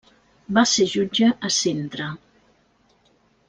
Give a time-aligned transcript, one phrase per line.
[0.57, 2.11] Va ser jutge a Cintra.